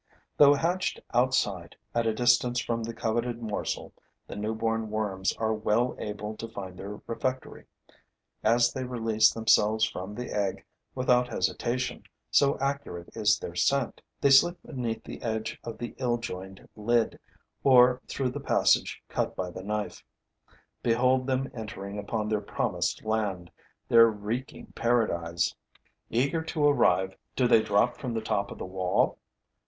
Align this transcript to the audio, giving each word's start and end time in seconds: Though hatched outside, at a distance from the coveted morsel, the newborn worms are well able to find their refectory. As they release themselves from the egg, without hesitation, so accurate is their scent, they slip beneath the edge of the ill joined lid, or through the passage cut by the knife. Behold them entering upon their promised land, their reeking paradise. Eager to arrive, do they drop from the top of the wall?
Though 0.35 0.55
hatched 0.55 0.99
outside, 1.13 1.75
at 1.93 2.07
a 2.07 2.13
distance 2.15 2.59
from 2.59 2.81
the 2.81 2.91
coveted 2.91 3.39
morsel, 3.39 3.93
the 4.25 4.35
newborn 4.35 4.89
worms 4.89 5.31
are 5.33 5.53
well 5.53 5.95
able 5.99 6.35
to 6.37 6.47
find 6.49 6.75
their 6.75 6.99
refectory. 7.05 7.65
As 8.43 8.73
they 8.73 8.83
release 8.83 9.31
themselves 9.31 9.85
from 9.87 10.15
the 10.15 10.31
egg, 10.33 10.65
without 10.95 11.27
hesitation, 11.27 12.01
so 12.31 12.57
accurate 12.57 13.15
is 13.15 13.37
their 13.37 13.53
scent, 13.53 14.01
they 14.19 14.31
slip 14.31 14.57
beneath 14.65 15.03
the 15.03 15.21
edge 15.21 15.59
of 15.63 15.77
the 15.77 15.93
ill 15.99 16.17
joined 16.17 16.67
lid, 16.75 17.19
or 17.63 18.01
through 18.07 18.31
the 18.31 18.39
passage 18.39 19.03
cut 19.07 19.35
by 19.35 19.51
the 19.51 19.61
knife. 19.61 20.03
Behold 20.81 21.27
them 21.27 21.47
entering 21.53 21.99
upon 21.99 22.27
their 22.27 22.41
promised 22.41 23.05
land, 23.05 23.51
their 23.87 24.07
reeking 24.07 24.65
paradise. 24.73 25.53
Eager 26.09 26.41
to 26.41 26.65
arrive, 26.65 27.15
do 27.35 27.47
they 27.47 27.61
drop 27.61 27.97
from 27.97 28.15
the 28.15 28.21
top 28.21 28.49
of 28.49 28.57
the 28.57 28.65
wall? 28.65 29.19